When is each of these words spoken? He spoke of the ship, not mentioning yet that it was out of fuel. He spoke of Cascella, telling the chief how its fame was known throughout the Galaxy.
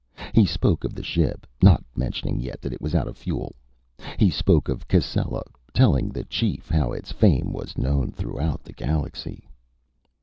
He 0.33 0.47
spoke 0.47 0.83
of 0.83 0.95
the 0.95 1.03
ship, 1.03 1.45
not 1.61 1.83
mentioning 1.95 2.39
yet 2.41 2.59
that 2.61 2.73
it 2.73 2.81
was 2.81 2.95
out 2.95 3.07
of 3.07 3.15
fuel. 3.19 3.53
He 4.17 4.31
spoke 4.31 4.67
of 4.67 4.87
Cascella, 4.87 5.43
telling 5.75 6.09
the 6.09 6.23
chief 6.23 6.69
how 6.69 6.91
its 6.91 7.11
fame 7.11 7.53
was 7.53 7.77
known 7.77 8.11
throughout 8.11 8.63
the 8.63 8.73
Galaxy. 8.73 9.47